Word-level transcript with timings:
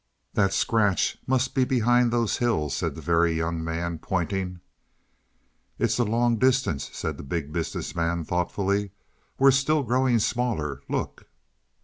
"The 0.33 0.49
scratch 0.49 1.19
must 1.27 1.53
be 1.53 1.63
behind 1.63 2.09
those 2.11 2.37
hills," 2.37 2.75
said 2.75 2.95
the 2.95 3.01
Very 3.03 3.33
Young 3.33 3.63
Man, 3.63 3.99
pointing. 3.99 4.59
"It's 5.77 5.99
a 5.99 6.03
long 6.03 6.37
distance," 6.39 6.89
said 6.91 7.17
the 7.17 7.23
Big 7.23 7.53
Business 7.53 7.95
Man 7.95 8.23
thoughtfully. 8.25 8.93
"We're 9.37 9.51
still 9.51 9.83
growing 9.83 10.17
smaller 10.17 10.81
look." 10.89 11.27